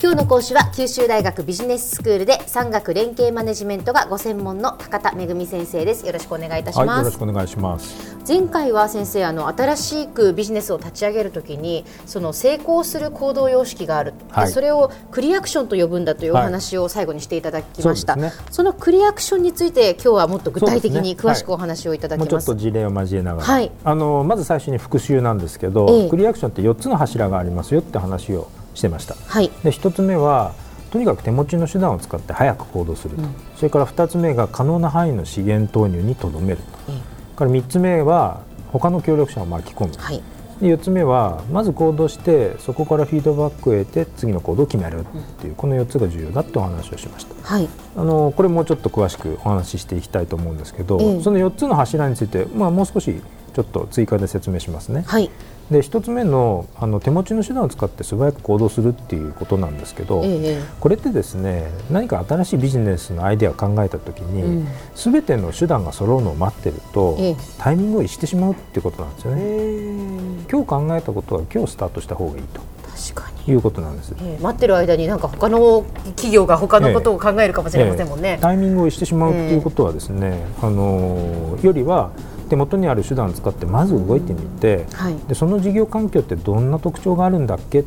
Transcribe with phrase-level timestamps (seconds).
[0.00, 6.06] 今日の講師は九州大学ビジネススクールで産学連携マネジメントがご専門の高田恵先生です。
[6.06, 8.16] よろしくお願いいたします、はい、よろしくお願いします。
[8.28, 30.54] 前回は先生あの新しくビジネスを立ち上げるときにその成功する行動様式がある、はい、それをクリアクションと呼ぶんだというお話を最後にしていただきました、はいそね、そのクリアクションについて今日はもっと具体的に詳しくお話をいただきます、ね、もうちょっと事例を交えながら、はい、あのまず最初に復習なんですけど、ええ、クリアクションって4つの柱がありますよって話をしてました、はい、で1つ目は
[30.90, 37.00] とにかく手持ちの手段を使って早く行動すると、うん、それから2つ目が可能な範囲の資源投入にとどめると、うん、
[37.36, 40.22] から3つ目は他の協力者を巻き込む、はい、
[40.60, 45.04] で4つ目はまず行動してそこからフィードバックを得て次の行動を決めるっ
[45.40, 53.20] ていう、うん、この4つが重要だってお話をしました、はい、あのこれもうちょっと詳しくお話ししていきたいと思うんですけど、その4つの柱について、まあ、もう少し
[53.52, 55.04] ちょっと追加で説明しますね。
[55.06, 55.30] はい。
[55.70, 70.08] で1つ目のあの手持ちの手段を使って素早く行動するっていうことなんですけど、ええ、これってですね何か新しいビジネスのアイデアを考えた時に、す、う、べ、ん、ての手段が揃うのを待ってると、え、タイミングを逸してしまうっていうことなんですよね。
[70.50, 72.62] 今日考えたことは今日スタートした方がいいと。
[72.96, 73.38] 確かに。
[73.52, 75.84] いうことなんです、えー、待ってる間になんか他の
[76.16, 82.10] 企業が他のことを考えるかもしれませんもんね、えーえー、タイミングを逸してしまうということはですね、あのよりは
[82.48, 87.80] 手元にある手段を使ってまず動いてみて、はい、でその事業環境ってどんな特徴があるんだっけ？
[87.80, 87.82] っ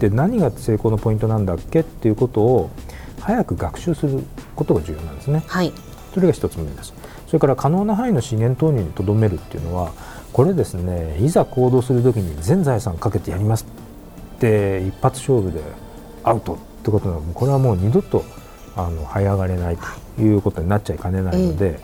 [0.00, 1.80] て何が成功のポイントなんだっけ？
[1.80, 2.70] っていうことを
[3.20, 4.22] 早く学習する
[4.56, 5.42] ことが重要なんですね。
[5.46, 5.72] はい、
[6.14, 6.94] それが一つ目です。
[7.26, 9.92] それから可能な範囲の資源投入にとどめるっていうのは
[10.32, 13.66] これですねいざ行動するときに全財産かけてやります
[14.36, 15.60] って一発勝負で
[16.24, 18.24] アウトってことなのこれはもう二度と
[18.78, 19.76] あの這い上がれない
[20.16, 21.78] ということになっちゃいかねないので、だ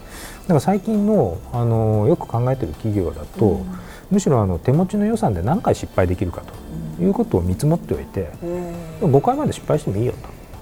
[0.48, 3.66] から最近のあのよく考えている企業だと、うん、
[4.10, 6.42] むしろあの手持ちの予算で何回失敗できるか
[6.96, 8.30] ということを見積もっておいて、
[9.00, 10.14] うん、5回まで失敗してもいいよ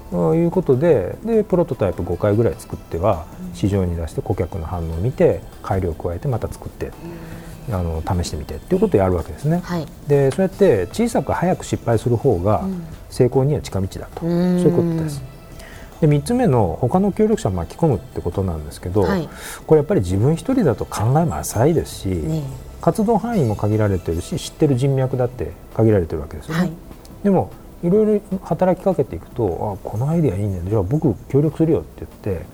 [0.09, 6.91] ということででプロトタイプ5回ぐらい作っては市場に出して顧客の反応を見て改良を加えてまた作って。
[7.71, 9.61] あの試してみてっていうことをやるわけですね。
[9.63, 12.65] はい、でそうやって小さく早く失敗する方が
[13.09, 15.32] 成功には近道だと、そういうことです。
[16.03, 19.29] で3つ目の他の協力者を巻き込むってことなんですけど、はい、
[19.65, 22.43] これやっぱり自分一人だと考えも浅いですし、ね、
[22.81, 26.59] 活動範囲も限られてるし知ってる人脈だって限られてるわけですよね。
[26.59, 26.71] はい、
[27.23, 27.51] でも
[27.83, 30.61] いろいろ働きかけていくとあこのアイデアいいね。
[30.67, 32.45] じゃあ僕協力するよって言って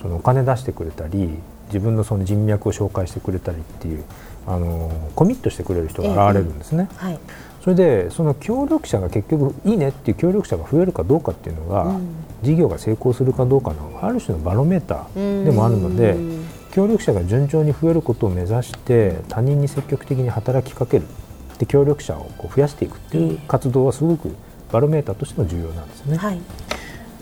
[0.00, 1.28] そのお金出してくれたり
[1.66, 4.04] 自分のその人脈を紹介してくれたりっていう
[4.46, 6.88] あのコミットしてくれる人が現れるんですね。
[6.92, 7.04] え。
[7.04, 7.18] はい
[7.62, 16.16] それでその協力者が結局いいねっていう協力者が増えるかどうかっていうのが、うん、事業が成功するかどうかのある種のバロメーターでもあるので
[16.72, 21.06] 協力者が順調に増えることを目指して他人に積極的に働きかける
[21.58, 24.34] で協力者をこう増やしていくっていう活動はすごく
[24.72, 26.16] バロメーターとしても重要なんですね。
[26.16, 26.40] はい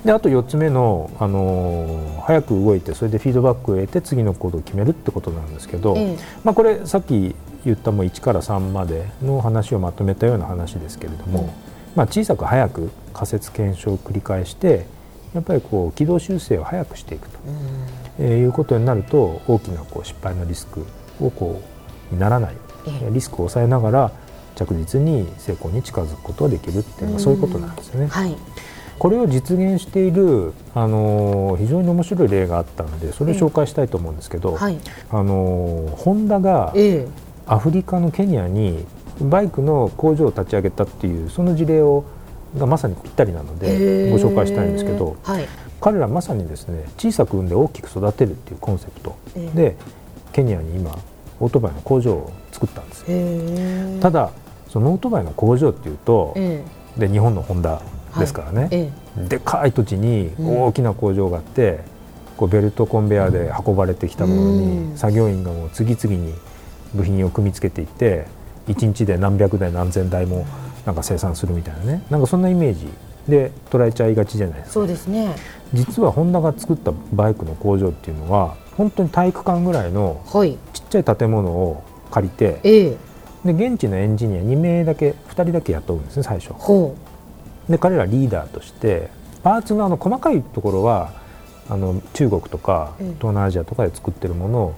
[0.05, 7.35] であと4つ目の、あのー、早く動いてそれでフィードバックを得て次の行動を決めるってことなんですけど、ええ、まあ、これさっき
[7.65, 11.47] 言ったもう1から3までの話をまとめたような話ですけれども、うん、
[11.95, 14.87] まあ、小さく早く仮説検証を繰り返して
[15.35, 17.39] やっぱりこう軌道修正を早くしていくと、
[18.19, 20.87] うん、えー、いうことになると大きなこう失敗のリスク
[21.21, 21.63] をこ
[22.11, 22.57] うにならない、
[22.87, 24.13] えリスクを抑えながら
[24.57, 28.09] 着実に成功に近づくことができるっていうのはそういうことなんですよね。
[28.09, 28.37] はい
[29.01, 34.79] これを実現している、あの非常に面白い例があったのでそれを紹介したいと思うんですけど、はい、
[35.11, 36.75] あのホンダが
[37.47, 38.85] アフリカのケニアに
[39.23, 42.05] バイクの工場を立ち上げたっていうその事例を
[42.59, 45.49] がまさにぴったりなのでご紹介したいんですけど、はい、
[45.81, 49.17] 彼らまさにですね小さく産んで大きく育てるっていうコンセプト
[49.55, 49.77] で、
[50.35, 50.95] ケニアに今
[51.41, 54.31] オートバイの工場を作ったんですただ
[54.69, 56.35] そのオートバイの工場っていうと、
[56.99, 57.81] で日本のホンダ
[58.19, 61.79] ですからね、はいええ、でかい土地に大きな工場があって、うん、
[62.37, 66.35] こうベルトコンベヤーで運ばれてきたものに、作業員がもう次々に
[66.95, 68.27] 部品を組み付けていって
[68.69, 70.47] 1日で何百台何千台も
[70.87, 72.03] なんか生産するみたいなね。
[72.11, 72.89] なんかそんなイメージ。
[73.29, 74.73] で捉えちゃいがちじゃないですか。
[74.73, 75.37] そうですね。
[75.73, 80.21] 実はホンダが作ったバイクの工場っていうのは本当に体育館ぐらいの
[80.73, 82.51] ちっちゃい建物を借りて、は
[83.53, 86.55] い、で現地のエンジニア2名だけ2人だけ雇うんですね最初。
[87.71, 89.11] で彼らリーダーとして
[89.43, 91.13] パーツのあの細かいところは
[91.69, 94.75] あの中国とか東南アジアとかで作ってるものを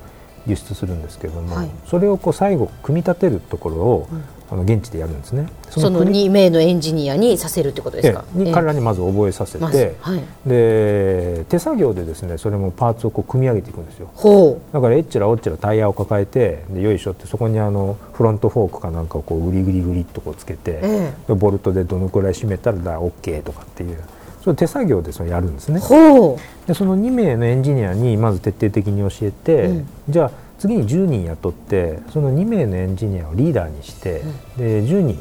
[0.47, 5.49] 輸出するんですけれども、はい、それをこう最後組み立てるところを、うん、あの現地でやるんですね。
[5.71, 14.11] その2名のエンジニアにさせるってことですか、に彼らにまず覚えさせて、まはい、で手作業でですねそれもパーツをこう組み上げていくんですよ。
[14.75, 23.99] だからえっちらおっちらタイヤを抱えてでよいしょってそこにあのフロントフォークかなんかをこうグリグリグリっとこうつけて、ええ、ボルトでどのくらい締めたらだ OK とかっていう。
[24.43, 25.81] それ手作業でそれやるんですね。
[26.67, 30.31] でその2名のエンジニアにまず徹底的に教えて、うん、じゃあ
[30.63, 35.19] 次に10人雇ってその2名のエンジニアをリーダーにして、うん、で10人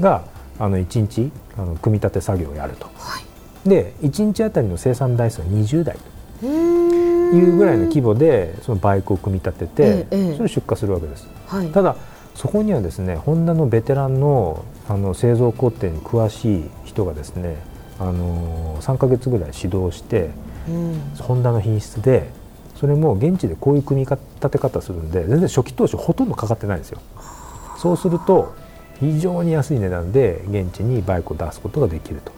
[0.00, 0.24] が
[0.58, 6.46] あの1日あの組み立て作業をやると、はい、で1日あたりの生産台数は20台と。
[6.46, 11.94] いうぐらいの規模でそのバイクを組み立てて、ええ、それを出荷するわけです、はい、ただ
[12.34, 17.58] そこにはですねホンダのベテランのあの製造工程に詳しい人がですね
[18.00, 20.30] あの3か月ぐらい指導して、
[20.68, 22.32] うん、ホンダの品質で
[22.80, 27.00] それも現地でこういう組み立て方するんで全然初期投資ほとんどかかってないんですよ。
[27.78, 28.54] そうすると
[28.98, 32.32] 非常に安い値段で現地にバイクを出すことができると。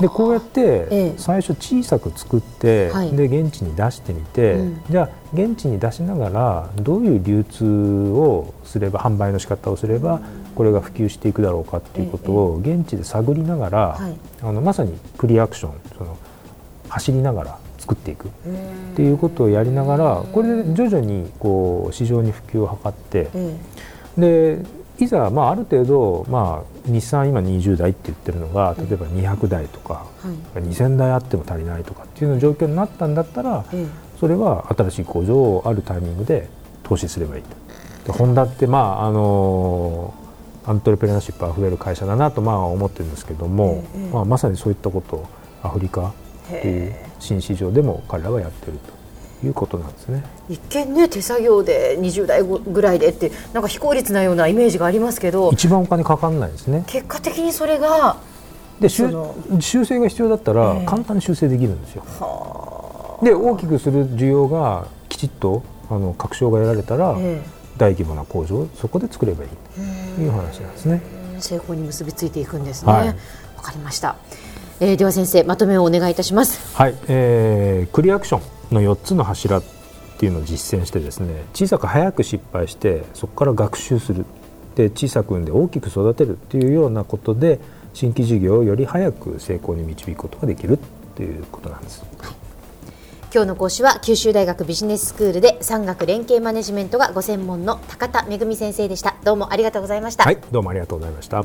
[0.00, 4.58] でこうやって最初小さく作って、で現地に出してみて、
[4.88, 10.20] じゃあ現地に出しながらどういう流通をすれば販売の仕方をすれば
[10.56, 13.98] これが普及していくだろうかっていうことを現地で探りながら、
[14.42, 16.16] あのまさにプリアクションその
[16.88, 17.58] 走りながら
[17.90, 18.28] 作っていく。
[18.28, 18.30] っ
[18.94, 23.30] ていうことをやりながらこれで徐々にこう市場に普及を図って
[24.16, 24.62] で
[24.98, 30.10] いざ、まあ、ある程度、まあ、日産今20台って言ってるのが例えば200台とか、は
[30.56, 33.64] い、2000台あっても足りないとかっていうような状況になったんだったら、
[34.18, 36.50] それは新しい工場をあるタイミングで
[36.82, 37.48] 投資すればいいと。
[38.06, 40.12] でホンダって、まああの
[40.66, 43.82] アントレプレナーシップあふれる会社だなとまあ思ってるんですけども、
[44.12, 45.28] まあ、まさにそういったことを
[45.62, 46.12] アフリカ
[46.58, 48.78] っていう新市場でも彼らはやってる
[49.40, 50.22] ということなんですね。
[50.48, 55.50] 一見ね手作業で20代ぐらいでってなんか非効率なようなイメージがありますけど。
[55.52, 56.84] 一番お金かかんないですね。
[56.86, 58.16] 結果的にそれが
[58.80, 62.02] で修正が必要だったら簡単に修正できるんですよ、
[63.22, 67.42] えー、で大きくする需要がきちっとあの確証が得られたら、えー、
[67.76, 69.50] 大規模な工場をそこで作ればいい
[70.16, 71.02] という話なんですね。
[71.38, 72.92] 成功に結びついていくんですね。
[72.92, 73.14] わ、はい、
[73.62, 74.16] かりました
[74.80, 76.76] えー、では先生まとめをお願いいたします。
[76.76, 78.40] はい、えー、クリアクショ
[78.72, 79.62] ンの4つの柱っ
[80.18, 84.24] ていうのを実践してですね小さく早く失敗してそこから学習する。
[84.76, 87.58] で小さく産んで大きく育てるっていうようなことで
[87.92, 90.78] 新規事業をより早く成功に導くことができるっ
[91.16, 92.02] ていうことなんです。
[92.18, 92.34] はい。
[93.32, 99.16] 今日の講師は九州大学ビジネススクールで産学連携マネジメントがご専門の高田恵先生でした。
[99.24, 100.24] どうもありがとうございました。
[100.24, 101.44] はいどうもありがとうございました